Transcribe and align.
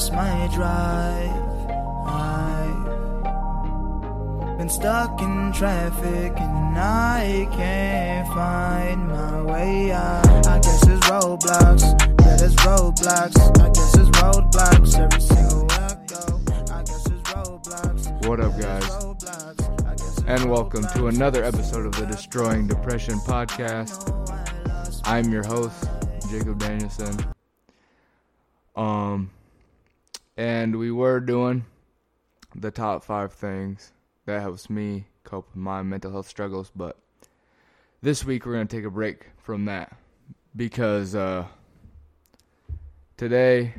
lost 0.00 0.12
my 0.14 0.48
drive. 0.54 1.30
I've 4.48 4.56
been 4.56 4.70
stuck 4.70 5.20
in 5.20 5.52
traffic 5.52 6.40
and 6.40 6.78
I 6.78 7.46
can't 7.52 8.26
find 8.28 9.08
my 9.08 9.42
way 9.42 9.92
out. 9.92 10.46
I 10.46 10.58
guess 10.60 10.86
it's 10.86 11.06
roadblocks. 11.06 11.82
Yeah, 12.20 12.36
there's 12.36 12.56
roadblocks. 12.56 13.36
I 13.60 13.68
guess 13.68 13.94
it's 13.94 14.08
roadblocks 14.18 14.98
every 14.98 15.20
single 15.20 15.66
way 15.66 15.74
I 15.74 15.94
go. 16.06 16.40
I 16.72 16.82
guess 16.82 17.06
it's 17.06 17.30
roadblocks. 17.30 18.26
What 18.26 18.40
up, 18.40 18.58
guys? 18.58 18.84
Roadblocks. 18.84 19.86
I 19.86 19.90
guess 19.90 20.18
it's 20.18 20.26
And 20.26 20.50
welcome 20.50 20.86
to 20.94 21.08
another 21.08 21.44
episode 21.44 21.84
of 21.84 21.92
the 21.96 22.06
Destroying 22.06 22.66
Depression 22.66 23.18
podcast. 23.26 24.16
I'm 25.04 25.30
your 25.30 25.44
host, 25.44 25.86
Jacob 26.30 26.58
Danielson. 26.58 27.18
Um, 28.74 29.30
and 30.40 30.76
we 30.76 30.90
were 30.90 31.20
doing 31.20 31.66
the 32.54 32.70
top 32.70 33.04
five 33.04 33.30
things 33.30 33.92
that 34.24 34.40
helps 34.40 34.70
me 34.70 35.04
cope 35.22 35.46
with 35.48 35.56
my 35.56 35.82
mental 35.82 36.10
health 36.10 36.26
struggles, 36.26 36.72
but 36.74 36.96
this 38.00 38.24
week 38.24 38.46
we're 38.46 38.54
gonna 38.54 38.64
take 38.64 38.86
a 38.86 38.90
break 38.90 39.26
from 39.42 39.66
that 39.66 39.94
because 40.56 41.14
uh, 41.14 41.44
today 43.18 43.74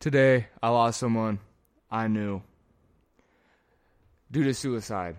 Today, 0.00 0.46
I 0.62 0.68
lost 0.68 1.00
someone 1.00 1.40
I 1.90 2.06
knew 2.06 2.40
due 4.30 4.44
to 4.44 4.54
suicide. 4.54 5.16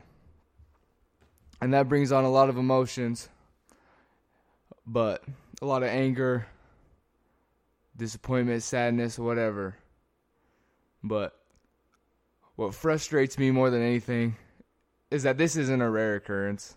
And 1.59 1.73
that 1.73 1.89
brings 1.89 2.13
on 2.13 2.23
a 2.23 2.31
lot 2.31 2.47
of 2.47 2.57
emotions, 2.57 3.27
but 4.87 5.21
a 5.61 5.65
lot 5.65 5.83
of 5.83 5.89
anger, 5.89 6.47
disappointment, 7.99 8.63
sadness, 8.63 9.19
whatever. 9.19 9.75
But 11.03 11.37
what 12.55 12.73
frustrates 12.73 13.37
me 13.37 13.51
more 13.51 13.69
than 13.69 13.81
anything 13.83 14.35
is 15.11 15.23
that 15.23 15.37
this 15.37 15.55
isn't 15.55 15.81
a 15.81 15.89
rare 15.89 16.15
occurrence. 16.15 16.75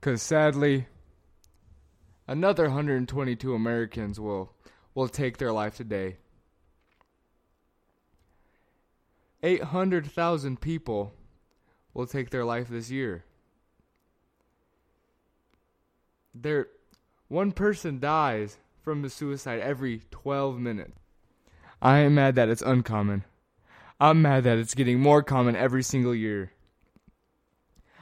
Because 0.00 0.22
sadly, 0.22 0.86
another 2.26 2.64
122 2.64 3.54
Americans 3.54 4.18
will, 4.18 4.54
will 4.94 5.08
take 5.08 5.36
their 5.36 5.52
life 5.52 5.76
today. 5.76 6.16
800,000 9.42 10.60
people 10.60 11.12
will 11.94 12.06
take 12.06 12.30
their 12.30 12.44
life 12.44 12.68
this 12.68 12.90
year. 12.90 13.24
There 16.34 16.68
one 17.28 17.52
person 17.52 18.00
dies 18.00 18.58
from 18.90 19.02
the 19.02 19.08
suicide 19.08 19.60
every 19.60 20.02
12 20.10 20.58
minutes. 20.58 20.98
I 21.80 21.98
am 21.98 22.16
mad 22.16 22.34
that 22.34 22.48
it's 22.48 22.60
uncommon. 22.60 23.22
I'm 24.00 24.20
mad 24.20 24.42
that 24.42 24.58
it's 24.58 24.74
getting 24.74 24.98
more 24.98 25.22
common 25.22 25.54
every 25.54 25.84
single 25.84 26.12
year. 26.12 26.50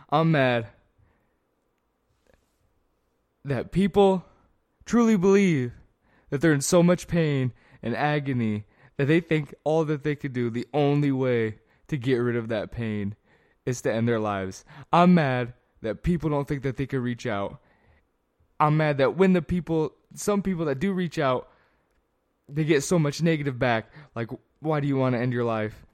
I'm 0.08 0.30
mad 0.30 0.68
that 3.44 3.70
people 3.70 4.24
truly 4.86 5.18
believe 5.18 5.72
that 6.30 6.40
they're 6.40 6.54
in 6.54 6.62
so 6.62 6.82
much 6.82 7.06
pain 7.06 7.52
and 7.82 7.94
agony 7.94 8.64
that 8.96 9.08
they 9.08 9.20
think 9.20 9.54
all 9.64 9.84
that 9.84 10.04
they 10.04 10.16
could 10.16 10.32
do, 10.32 10.48
the 10.48 10.66
only 10.72 11.12
way 11.12 11.58
to 11.88 11.98
get 11.98 12.16
rid 12.16 12.34
of 12.34 12.48
that 12.48 12.70
pain, 12.70 13.14
is 13.66 13.82
to 13.82 13.92
end 13.92 14.08
their 14.08 14.20
lives. 14.20 14.64
I'm 14.90 15.12
mad 15.12 15.52
that 15.82 16.02
people 16.02 16.30
don't 16.30 16.48
think 16.48 16.62
that 16.62 16.78
they 16.78 16.86
could 16.86 17.00
reach 17.00 17.26
out. 17.26 17.60
I'm 18.58 18.78
mad 18.78 18.96
that 18.96 19.18
when 19.18 19.34
the 19.34 19.42
people, 19.42 19.92
some 20.14 20.42
people 20.42 20.66
that 20.66 20.78
do 20.78 20.92
reach 20.92 21.18
out, 21.18 21.48
they 22.48 22.64
get 22.64 22.82
so 22.82 22.98
much 22.98 23.22
negative 23.22 23.58
back. 23.58 23.90
Like, 24.14 24.30
why 24.60 24.80
do 24.80 24.88
you 24.88 24.96
want 24.96 25.14
to 25.14 25.20
end 25.20 25.32
your 25.32 25.44
life? 25.44 25.84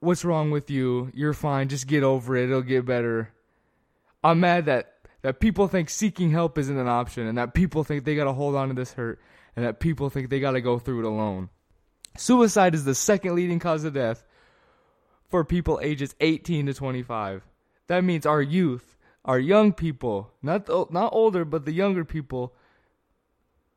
What's 0.00 0.24
wrong 0.24 0.50
with 0.50 0.70
you? 0.70 1.10
You're 1.14 1.34
fine. 1.34 1.68
Just 1.68 1.86
get 1.86 2.02
over 2.02 2.36
it. 2.36 2.44
It'll 2.44 2.62
get 2.62 2.86
better. 2.86 3.30
I'm 4.22 4.40
mad 4.40 4.66
that 4.66 4.94
that 5.22 5.40
people 5.40 5.66
think 5.68 5.90
seeking 5.90 6.30
help 6.30 6.58
isn't 6.58 6.78
an 6.78 6.88
option 6.88 7.26
and 7.26 7.38
that 7.38 7.54
people 7.54 7.84
think 7.84 8.04
they 8.04 8.14
got 8.14 8.24
to 8.24 8.32
hold 8.32 8.54
on 8.54 8.68
to 8.68 8.74
this 8.74 8.92
hurt 8.92 9.20
and 9.56 9.64
that 9.64 9.80
people 9.80 10.10
think 10.10 10.30
they 10.30 10.40
got 10.40 10.52
to 10.52 10.60
go 10.60 10.78
through 10.78 11.00
it 11.00 11.04
alone. 11.04 11.48
Suicide 12.16 12.74
is 12.74 12.84
the 12.84 12.94
second 12.94 13.34
leading 13.34 13.58
cause 13.58 13.84
of 13.84 13.94
death 13.94 14.24
for 15.28 15.44
people 15.44 15.80
ages 15.82 16.14
18 16.20 16.66
to 16.66 16.74
25. 16.74 17.42
That 17.88 18.04
means 18.04 18.26
our 18.26 18.42
youth, 18.42 18.96
our 19.28 19.38
young 19.38 19.74
people, 19.74 20.32
not 20.42 20.66
the, 20.66 20.86
not 20.90 21.12
older 21.12 21.44
but 21.44 21.66
the 21.66 21.72
younger 21.72 22.04
people 22.04 22.54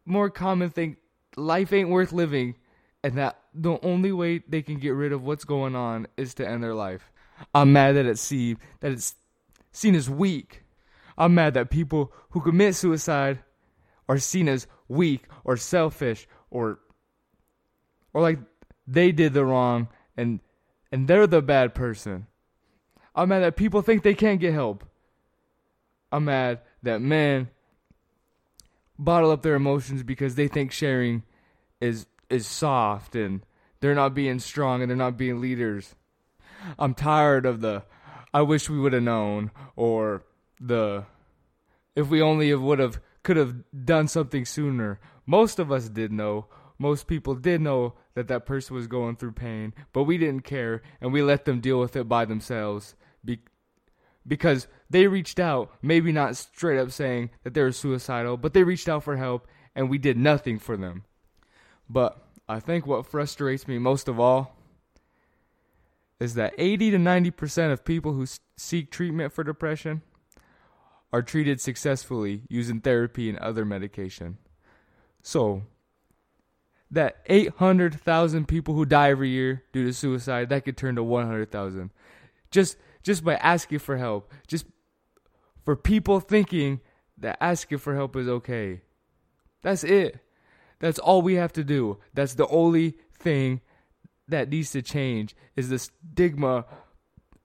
more 0.06 0.29
common 0.29 0.69
think 0.69 0.97
life 1.35 1.73
ain't 1.73 1.89
worth 1.89 2.12
living 2.12 2.56
and 3.03 3.17
that 3.17 3.38
the 3.53 3.78
only 3.84 4.12
way 4.12 4.41
they 4.47 4.62
can 4.62 4.79
get 4.79 4.91
rid 4.91 5.12
of 5.12 5.23
what's 5.23 5.44
going 5.44 5.75
on 5.75 6.07
is 6.17 6.34
to 6.35 6.47
end 6.47 6.63
their 6.63 6.73
life. 6.73 7.12
I'm 7.53 7.73
mad 7.73 7.95
that 7.97 8.06
it's 8.06 8.22
seen 8.22 8.57
that 8.79 8.94
it's 8.94 9.16
seen 9.73 9.94
as 9.94 10.09
weak. 10.09 10.63
I'm 11.17 11.35
mad 11.35 11.53
that 11.56 11.69
people 11.69 12.13
who 12.29 12.41
commit 12.41 12.75
suicide 12.75 13.39
are 14.07 14.18
seen 14.18 14.47
as 14.47 14.68
weak 14.88 15.25
or 15.44 15.57
selfish 15.57 16.28
or 16.50 16.79
or 18.13 18.22
like 18.22 18.39
they 18.88 19.12
did 19.12 19.33
the 19.33 19.44
wrong 19.44 19.89
and 20.16 20.39
and 20.94 21.07
they're 21.07 21.28
the 21.28 21.41
bad 21.41 21.75
person. 21.75 22.28
I'm 23.13 23.29
mad 23.29 23.39
that 23.39 23.57
people 23.57 23.81
think 23.81 24.03
they 24.03 24.13
can't 24.13 24.39
get 24.39 24.53
help. 24.53 24.85
I'm 26.12 26.26
mad 26.26 26.60
that 26.84 27.02
men 27.02 27.50
bottle 28.98 29.32
up 29.32 29.42
their 29.42 29.56
emotions 29.56 30.04
because 30.04 30.36
they 30.36 30.48
think 30.48 30.72
sharing 30.72 31.24
is 31.80 32.06
is 32.30 32.48
soft 32.48 33.16
and 33.16 33.42
they're 33.80 33.96
not 33.96 34.14
being 34.14 34.40
strong 34.40 34.82
and 34.82 34.90
they're 34.90 34.98
not 34.98 35.18
being 35.18 35.42
leaders. 35.42 35.96
I'm 36.78 36.94
tired 36.94 37.46
of 37.46 37.62
the 37.62 37.84
I 38.34 38.42
wish 38.42 38.70
we 38.70 38.80
would 38.80 38.94
have 38.94 39.04
known 39.04 39.52
or 39.76 40.24
the 40.60 41.06
if 41.96 42.10
we 42.10 42.22
only 42.22 42.54
would 42.54 42.80
have 42.80 43.00
could 43.24 43.38
have 43.38 43.64
done 43.86 44.08
something 44.08 44.46
sooner. 44.46 45.00
Most 45.26 45.60
of 45.60 45.72
us 45.72 45.90
did 45.90 46.12
know. 46.12 46.48
Most 46.78 47.08
people 47.08 47.36
did 47.36 47.62
know 47.62 47.94
that 48.16 48.28
that 48.28 48.46
person 48.46 48.76
was 48.76 48.88
going 48.88 49.16
through 49.16 49.34
pain, 49.34 49.74
but 49.94 50.04
we 50.04 50.18
didn't 50.18 50.44
care 50.44 50.82
and 51.00 51.14
we 51.14 51.22
let 51.22 51.46
them 51.46 51.60
deal 51.60 51.80
with 51.80 51.96
it 51.96 52.10
by 52.10 52.26
themselves 52.26 52.96
be, 53.24 53.40
because 54.28 54.68
they 54.90 55.08
reached 55.08 55.40
out, 55.40 55.72
maybe 55.82 56.12
not 56.12 56.38
straight 56.38 56.80
up 56.80 56.92
saying 56.92 57.32
that 57.44 57.54
they 57.54 57.62
were 57.62 57.72
suicidal, 57.72 58.38
but 58.38 58.54
they 58.54 58.64
reached 58.64 58.90
out 58.90 59.04
for 59.04 59.18
help 59.18 59.48
and 59.76 59.90
we 59.90 59.98
did 59.98 60.18
nothing 60.18 60.59
for 60.59 60.78
them. 60.78 61.04
But 61.90 62.18
I 62.48 62.60
think 62.60 62.86
what 62.86 63.06
frustrates 63.06 63.68
me 63.68 63.78
most 63.78 64.08
of 64.08 64.20
all 64.20 64.58
is 66.20 66.36
that 66.36 66.54
80 66.58 66.92
to 66.92 66.98
90% 66.98 67.72
of 67.72 67.84
people 67.84 68.14
who 68.14 68.26
seek 68.56 68.92
treatment 68.92 69.34
for 69.34 69.44
depression 69.44 70.02
are 71.12 71.22
treated 71.22 71.60
successfully 71.60 72.44
using 72.48 72.80
therapy 72.80 73.28
and 73.28 73.38
other 73.40 73.66
medication. 73.66 74.38
So, 75.24 75.64
that 76.90 77.18
800,000 77.28 78.48
people 78.48 78.76
who 78.76 78.86
die 78.86 79.10
every 79.10 79.30
year 79.30 79.64
due 79.72 79.86
to 79.86 79.94
suicide, 79.94 80.50
that 80.50 80.66
could 80.66 80.78
turn 80.78 80.96
to 80.96 81.04
100,000. 81.04 81.90
Just 82.52 82.78
just 83.03 83.23
by 83.23 83.35
asking 83.35 83.79
for 83.79 83.97
help. 83.97 84.31
Just 84.47 84.66
for 85.63 85.75
people 85.75 86.19
thinking 86.19 86.81
that 87.17 87.38
asking 87.41 87.78
for 87.78 87.95
help 87.95 88.16
is 88.16 88.28
okay. 88.28 88.81
That's 89.62 89.84
it. 89.84 90.19
That's 90.80 91.00
all 91.00 91.21
we 91.21 91.36
have 91.36 91.53
to 91.53 91.63
do. 91.63 92.00
That's 92.13 92.33
the 92.33 92.48
only 92.48 92.95
thing 93.19 93.62
that 94.27 94.50
needs 94.50 94.71
to 94.71 94.81
change 94.81 95.36
is 95.56 95.69
the 95.69 95.80
stigma 95.80 96.65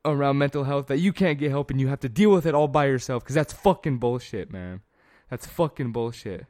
around 0.05 0.39
mental 0.39 0.65
health 0.65 0.87
that 0.87 0.99
you 0.99 1.13
can't 1.13 1.39
get 1.39 1.51
help 1.51 1.71
and 1.71 1.81
you 1.81 1.89
have 1.89 2.01
to 2.01 2.09
deal 2.09 2.31
with 2.31 2.47
it 2.47 2.55
all 2.55 2.69
by 2.69 2.87
yourself 2.87 3.23
because 3.23 3.35
that's 3.35 3.53
fucking 3.53 3.99
bullshit, 3.99 4.51
man. 4.51 4.81
That's 5.29 5.47
fucking 5.47 5.93
bullshit. 5.93 6.47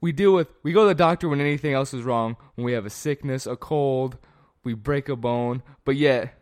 We 0.00 0.12
deal 0.12 0.34
with, 0.34 0.48
we 0.62 0.72
go 0.72 0.82
to 0.82 0.88
the 0.88 0.94
doctor 0.94 1.28
when 1.28 1.40
anything 1.40 1.72
else 1.72 1.94
is 1.94 2.02
wrong, 2.02 2.36
when 2.54 2.64
we 2.64 2.72
have 2.72 2.84
a 2.84 2.90
sickness, 2.90 3.46
a 3.46 3.56
cold, 3.56 4.18
we 4.66 4.74
break 4.74 5.08
a 5.08 5.16
bone, 5.16 5.62
but 5.86 5.96
yet 5.96 6.34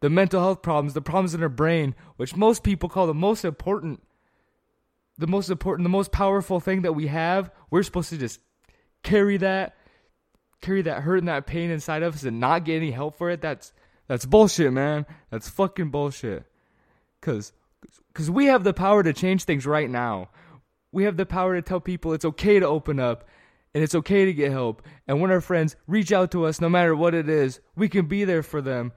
the 0.00 0.10
mental 0.10 0.40
health 0.40 0.62
problems, 0.62 0.94
the 0.94 1.02
problems 1.02 1.34
in 1.34 1.42
our 1.42 1.48
brain, 1.48 1.94
which 2.16 2.34
most 2.34 2.64
people 2.64 2.88
call 2.88 3.06
the 3.06 3.14
most 3.14 3.44
important, 3.44 4.02
the 5.18 5.26
most 5.26 5.50
important, 5.50 5.84
the 5.84 5.90
most 5.90 6.10
powerful 6.10 6.58
thing 6.58 6.82
that 6.82 6.94
we 6.94 7.06
have, 7.06 7.52
we're 7.70 7.82
supposed 7.82 8.10
to 8.10 8.18
just 8.18 8.40
carry 9.04 9.36
that 9.36 9.76
carry 10.60 10.82
that 10.82 11.02
hurt 11.02 11.18
and 11.18 11.28
that 11.28 11.46
pain 11.46 11.70
inside 11.70 12.02
of 12.02 12.14
us 12.14 12.24
and 12.24 12.40
not 12.40 12.64
get 12.64 12.76
any 12.76 12.90
help 12.90 13.16
for 13.16 13.30
it, 13.30 13.40
that's 13.40 13.72
that's 14.08 14.24
bullshit, 14.24 14.72
man. 14.72 15.06
That's 15.30 15.48
fucking 15.48 15.90
bullshit. 15.90 16.46
Cause, 17.20 17.52
cause 18.14 18.30
we 18.30 18.46
have 18.46 18.64
the 18.64 18.72
power 18.72 19.02
to 19.02 19.12
change 19.12 19.44
things 19.44 19.66
right 19.66 19.90
now. 19.90 20.30
We 20.92 21.04
have 21.04 21.18
the 21.18 21.26
power 21.26 21.54
to 21.54 21.62
tell 21.62 21.80
people 21.80 22.14
it's 22.14 22.24
okay 22.24 22.58
to 22.58 22.66
open 22.66 22.98
up 22.98 23.28
and 23.74 23.82
it's 23.84 23.94
okay 23.94 24.24
to 24.24 24.32
get 24.32 24.50
help. 24.50 24.82
And 25.06 25.20
when 25.20 25.30
our 25.30 25.40
friends 25.40 25.76
reach 25.86 26.12
out 26.12 26.30
to 26.32 26.46
us, 26.46 26.60
no 26.60 26.68
matter 26.68 26.94
what 26.96 27.14
it 27.14 27.28
is, 27.28 27.60
we 27.76 27.88
can 27.88 28.06
be 28.06 28.24
there 28.24 28.42
for 28.42 28.60
them. 28.60 28.92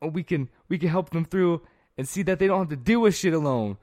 We 0.00 0.22
can 0.22 0.48
we 0.68 0.78
can 0.78 0.88
help 0.88 1.10
them 1.10 1.24
through 1.24 1.62
and 1.96 2.08
see 2.08 2.22
that 2.22 2.38
they 2.38 2.46
don't 2.46 2.60
have 2.60 2.68
to 2.68 2.76
deal 2.76 3.00
with 3.00 3.16
shit 3.16 3.34
alone. 3.34 3.76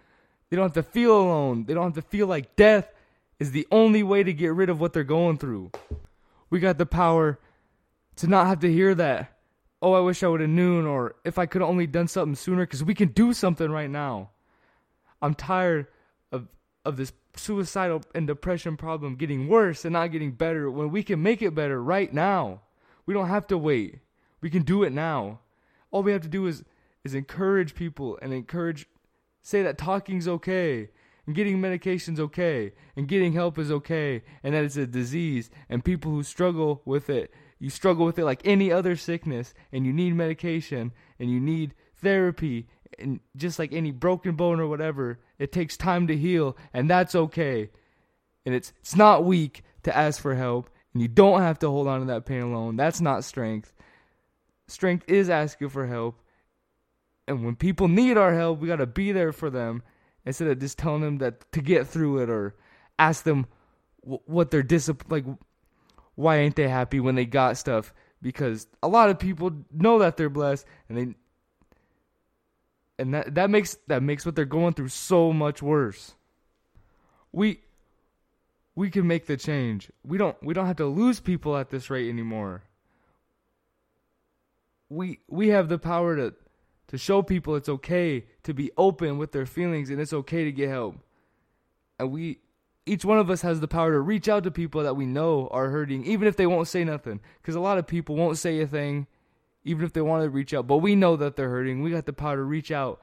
They 0.50 0.58
don't 0.58 0.74
have 0.74 0.86
to 0.86 0.92
feel 0.92 1.18
alone. 1.20 1.66
They 1.66 1.74
don't 1.74 1.96
have 1.96 2.04
to 2.04 2.10
feel 2.10 2.28
like 2.28 2.56
death 2.56 2.92
is 3.40 3.52
the 3.52 3.68
only 3.72 4.04
way 4.04 4.24
to 4.24 4.34
get 4.34 4.54
rid 4.54 4.70
of 4.70 4.80
what 4.80 4.94
they're 4.94 5.04
going 5.04 5.38
through. 5.38 5.72
We 6.50 6.60
got 6.60 6.78
the 6.78 6.86
power 6.86 7.40
to 8.18 8.28
not 8.28 8.48
have 8.48 8.60
to 8.60 8.72
hear 8.72 8.96
that. 8.96 9.38
Oh, 9.82 9.94
I 9.94 10.00
wish 10.00 10.24
I 10.24 10.28
would 10.28 10.42
have 10.42 10.50
known, 10.50 10.86
or 10.86 11.16
if 11.26 11.38
I 11.38 11.46
could 11.46 11.62
only 11.62 11.86
done 11.86 12.08
something 12.08 12.36
sooner, 12.36 12.64
because 12.64 12.84
we 12.84 12.94
can 12.94 13.10
do 13.10 13.34
something 13.34 13.70
right 13.70 13.90
now. 13.90 14.32
I'm 15.22 15.34
tired 15.34 15.88
of 16.32 16.48
of 16.86 16.98
this 16.98 17.12
suicidal 17.36 18.04
and 18.14 18.28
depression 18.28 18.78
problem 18.78 19.16
getting 19.16 19.48
worse 19.48 19.84
and 19.84 19.94
not 19.94 20.12
getting 20.12 20.32
better 20.32 20.70
when 20.70 20.92
we 20.92 21.04
can 21.04 21.22
make 21.22 21.42
it 21.42 21.56
better 21.56 21.82
right 21.82 22.14
now. 22.14 22.62
We 23.06 23.14
don't 23.14 23.28
have 23.28 23.48
to 23.48 23.58
wait. 23.58 24.00
We 24.42 24.50
can 24.50 24.62
do 24.62 24.84
it 24.84 24.94
now. 24.94 25.40
All 25.92 26.04
we 26.04 26.12
have 26.12 26.22
to 26.22 26.28
do 26.28 26.46
is 26.46 26.64
is 27.04 27.14
encourage 27.14 27.76
people 27.76 28.18
and 28.22 28.34
encourage 28.34 28.88
say 29.42 29.62
that 29.62 29.78
talking's 29.78 30.28
okay 30.28 30.90
and 31.28 31.36
getting 31.36 31.62
medication's 31.62 32.20
okay 32.20 32.74
and 32.96 33.08
getting 33.08 33.34
help 33.34 33.60
is 33.60 33.72
okay 33.72 34.24
and 34.44 34.56
that 34.56 34.64
it's 34.64 34.76
a 34.76 34.88
disease 34.88 35.52
and 35.70 35.86
people 35.86 36.12
who 36.12 36.24
struggle 36.24 36.82
with 36.84 37.10
it 37.10 37.32
you 37.60 37.70
struggle 37.70 38.06
with 38.06 38.18
it 38.18 38.26
like 38.26 38.42
any 38.44 38.72
other 38.72 38.96
sickness 38.96 39.54
and 39.72 39.86
you 39.86 39.94
need 39.94 40.16
medication 40.16 40.92
and 41.20 41.30
you 41.30 41.40
need 41.40 41.76
therapy 41.96 42.68
and 42.98 43.20
just 43.36 43.60
like 43.60 43.72
any 43.72 43.92
broken 43.92 44.36
bone 44.36 44.60
or 44.60 44.68
whatever 44.68 45.20
it 45.40 45.52
takes 45.52 45.78
time 45.78 46.08
to 46.08 46.18
heal 46.18 46.58
and 46.74 46.90
that's 46.90 47.16
okay. 47.16 47.70
And 48.46 48.54
it's 48.54 48.74
it's 48.80 48.96
not 48.96 49.26
weak 49.26 49.64
to 49.84 49.96
ask 49.96 50.22
for 50.22 50.36
help 50.36 50.70
and 50.94 51.02
you 51.02 51.08
don't 51.08 51.42
have 51.42 51.60
to 51.60 51.70
hold 51.70 51.88
on 51.88 52.02
to 52.02 52.06
that 52.08 52.26
pain 52.26 52.42
alone. 52.42 52.76
That's 52.76 53.02
not 53.02 53.24
strength. 53.24 53.74
Strength 54.68 55.06
is 55.08 55.30
asking 55.30 55.70
for 55.70 55.86
help 55.88 56.22
and 57.28 57.44
when 57.44 57.56
people 57.56 57.88
need 57.88 58.18
our 58.18 58.34
help 58.34 58.60
we 58.60 58.68
got 58.68 58.78
to 58.78 58.86
be 58.86 59.12
there 59.12 59.32
for 59.32 59.50
them 59.50 59.84
instead 60.26 60.48
of 60.48 60.60
just 60.60 60.78
telling 60.78 61.02
them 61.02 61.18
that 61.20 61.52
to 61.52 61.62
get 61.62 61.88
through 61.88 62.20
it 62.20 62.30
or 62.30 62.56
ask 62.98 63.24
them 63.24 63.46
what 64.02 64.52
their 64.52 64.64
discipline 64.64 65.10
like 65.10 65.38
why 66.16 66.38
ain't 66.38 66.56
they 66.56 66.68
happy 66.68 67.00
when 67.00 67.16
they 67.16 67.26
got 67.26 67.58
stuff? 67.58 67.94
Because 68.22 68.68
a 68.82 68.88
lot 68.88 69.10
of 69.10 69.20
people 69.20 69.52
know 69.72 70.00
that 70.00 70.18
they're 70.18 70.30
blessed 70.30 70.66
and 70.90 70.98
they 70.98 71.16
and 72.98 73.14
that 73.14 73.36
that 73.36 73.50
makes 73.50 73.78
that 73.88 74.02
makes 74.04 74.26
what 74.26 74.36
they're 74.36 74.46
going 74.46 74.74
through 74.74 74.90
so 74.90 75.34
much 75.34 75.62
worse. 75.62 76.16
We 77.32 77.60
we 78.76 78.90
can 78.90 79.08
make 79.08 79.26
the 79.26 79.38
change. 79.38 79.92
We 80.04 80.18
don't 80.18 80.42
we 80.44 80.54
don't 80.54 80.68
have 80.68 80.78
to 80.78 80.86
lose 80.86 81.20
people 81.20 81.58
at 81.58 81.70
this 81.70 81.90
rate 81.90 82.10
anymore. 82.10 82.64
We 84.90 85.20
we 85.28 85.50
have 85.50 85.70
the 85.70 85.78
power 85.78 86.16
to 86.16 86.34
to 86.88 86.98
show 86.98 87.22
people 87.22 87.56
it's 87.56 87.70
okay 87.70 88.26
to 88.44 88.54
be 88.54 88.72
open 88.78 89.18
with 89.18 89.32
their 89.32 89.46
feelings 89.46 89.90
and 89.90 90.00
it's 90.00 90.14
okay 90.14 90.44
to 90.44 90.52
get 90.52 90.70
help. 90.70 90.98
And 92.00 92.12
we 92.12 92.40
each 92.86 93.04
one 93.04 93.18
of 93.18 93.30
us 93.30 93.42
has 93.42 93.60
the 93.60 93.68
power 93.68 93.92
to 93.94 94.00
reach 94.00 94.30
out 94.30 94.44
to 94.44 94.52
people 94.52 94.84
that 94.84 94.96
we 94.96 95.06
know 95.06 95.48
are 95.52 95.70
hurting 95.70 96.06
even 96.06 96.28
if 96.28 96.38
they 96.38 96.46
won't 96.46 96.68
say 96.68 96.84
nothing. 96.84 97.20
Cuz 97.44 97.56
a 97.56 97.60
lot 97.60 97.78
of 97.78 97.88
people 97.88 98.16
won't 98.16 98.38
say 98.38 98.62
a 98.62 98.68
thing 98.68 99.08
even 99.66 99.84
if 99.84 99.94
they 99.94 100.02
want 100.02 100.24
to 100.24 100.30
reach 100.30 100.54
out, 100.54 100.68
but 100.68 100.78
we 100.78 100.96
know 100.96 101.16
that 101.18 101.36
they're 101.36 101.50
hurting. 101.50 101.82
We 101.82 101.92
got 101.92 102.06
the 102.06 102.14
power 102.14 102.38
to 102.38 102.44
reach 102.44 102.72
out 102.72 103.02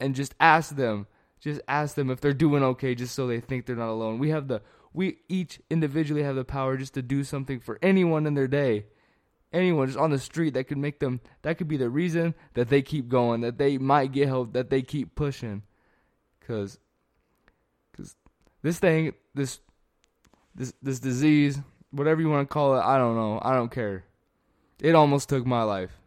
and 0.00 0.14
just 0.14 0.34
ask 0.40 0.76
them, 0.76 1.08
just 1.40 1.60
ask 1.68 1.96
them 1.96 2.10
if 2.10 2.20
they're 2.20 2.32
doing 2.32 2.62
okay 2.62 2.94
just 2.94 3.14
so 3.14 3.26
they 3.26 3.40
think 3.40 3.66
they're 3.66 3.76
not 3.76 3.90
alone. 3.90 4.18
We 4.18 4.30
have 4.30 4.48
the 4.48 4.62
we 4.94 5.18
each 5.28 5.60
individually 5.68 6.22
have 6.22 6.36
the 6.36 6.44
power 6.44 6.78
just 6.78 6.94
to 6.94 7.02
do 7.02 7.22
something 7.24 7.60
for 7.60 7.78
anyone 7.82 8.26
in 8.26 8.34
their 8.34 8.48
day. 8.48 8.86
Anyone 9.52 9.88
just 9.88 9.98
on 9.98 10.10
the 10.10 10.18
street 10.18 10.54
that 10.54 10.64
could 10.64 10.78
make 10.78 11.00
them 11.00 11.20
that 11.42 11.58
could 11.58 11.68
be 11.68 11.76
the 11.76 11.90
reason 11.90 12.34
that 12.54 12.68
they 12.68 12.82
keep 12.82 13.08
going 13.08 13.40
that 13.40 13.58
they 13.58 13.76
might 13.76 14.12
get 14.12 14.28
help 14.28 14.52
that 14.52 14.70
they 14.70 14.82
keep 14.82 15.16
pushing. 15.16 15.62
Because 16.38 16.78
because 17.90 18.14
this 18.62 18.78
thing 18.78 19.12
this 19.34 19.58
this 20.54 20.72
this 20.82 21.00
disease 21.00 21.60
whatever 21.90 22.20
you 22.20 22.28
want 22.28 22.48
to 22.48 22.52
call 22.52 22.76
it 22.76 22.82
i 22.82 22.96
don't 22.96 23.16
know. 23.16 23.40
I 23.42 23.54
don't 23.54 23.70
care 23.70 24.04
it 24.80 24.94
almost 24.94 25.28
took 25.28 25.46
my 25.46 25.62
life 25.62 25.98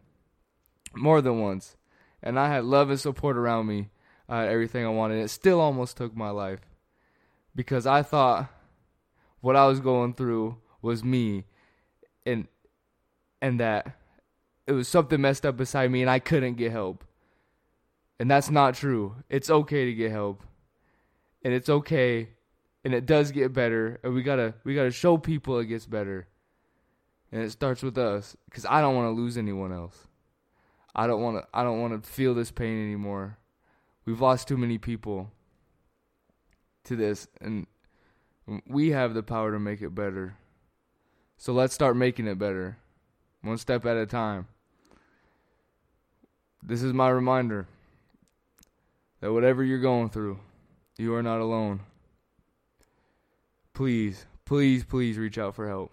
more 0.94 1.20
than 1.20 1.40
once 1.40 1.76
and 2.22 2.38
i 2.38 2.48
had 2.48 2.64
love 2.64 2.90
and 2.90 3.00
support 3.00 3.36
around 3.36 3.66
me 3.66 3.88
i 4.28 4.40
had 4.40 4.48
everything 4.48 4.84
i 4.84 4.88
wanted 4.88 5.22
it 5.22 5.28
still 5.28 5.60
almost 5.60 5.96
took 5.96 6.16
my 6.16 6.30
life 6.30 6.60
because 7.54 7.86
i 7.86 8.02
thought 8.02 8.48
what 9.40 9.56
i 9.56 9.66
was 9.66 9.80
going 9.80 10.14
through 10.14 10.56
was 10.82 11.04
me 11.04 11.44
and 12.26 12.46
and 13.42 13.60
that 13.60 13.96
it 14.66 14.72
was 14.72 14.88
something 14.88 15.20
messed 15.20 15.44
up 15.44 15.56
beside 15.56 15.90
me 15.90 16.00
and 16.00 16.10
I 16.10 16.18
couldn't 16.18 16.54
get 16.54 16.72
help. 16.72 17.04
And 18.18 18.30
that's 18.30 18.50
not 18.50 18.74
true. 18.74 19.16
It's 19.28 19.50
okay 19.50 19.86
to 19.86 19.94
get 19.94 20.12
help. 20.12 20.42
And 21.42 21.54
it's 21.54 21.68
okay 21.68 22.28
and 22.84 22.94
it 22.94 23.06
does 23.06 23.32
get 23.32 23.52
better 23.52 23.98
and 24.02 24.14
we 24.14 24.22
got 24.22 24.36
to 24.36 24.54
we 24.64 24.74
got 24.74 24.84
to 24.84 24.90
show 24.90 25.16
people 25.16 25.58
it 25.58 25.66
gets 25.66 25.86
better. 25.86 26.28
And 27.32 27.42
it 27.42 27.50
starts 27.50 27.82
with 27.82 27.96
us 27.96 28.36
cuz 28.50 28.66
I 28.66 28.80
don't 28.80 28.96
want 28.96 29.06
to 29.06 29.20
lose 29.20 29.36
anyone 29.36 29.72
else. 29.72 30.08
I 30.94 31.06
don't 31.06 31.22
want 31.22 31.38
to 31.38 31.48
I 31.54 31.62
don't 31.62 31.80
want 31.80 32.02
to 32.02 32.10
feel 32.10 32.34
this 32.34 32.50
pain 32.50 32.82
anymore. 32.82 33.38
We've 34.04 34.20
lost 34.20 34.48
too 34.48 34.56
many 34.56 34.78
people 34.78 35.30
to 36.84 36.96
this 36.96 37.28
and 37.40 37.66
we 38.66 38.90
have 38.90 39.14
the 39.14 39.22
power 39.22 39.52
to 39.52 39.60
make 39.60 39.82
it 39.82 39.94
better. 39.94 40.36
So 41.36 41.52
let's 41.52 41.74
start 41.74 41.96
making 41.96 42.26
it 42.26 42.38
better 42.38 42.78
one 43.42 43.58
step 43.58 43.86
at 43.86 43.96
a 43.96 44.06
time. 44.06 44.46
This 46.62 46.82
is 46.82 46.92
my 46.92 47.08
reminder 47.08 47.66
that 49.20 49.32
whatever 49.32 49.64
you're 49.64 49.80
going 49.80 50.10
through, 50.10 50.38
you 50.98 51.14
are 51.14 51.22
not 51.22 51.40
alone. 51.40 51.80
Please, 53.72 54.26
please, 54.44 54.84
please 54.84 55.16
reach 55.16 55.38
out 55.38 55.54
for 55.54 55.68
help. 55.68 55.90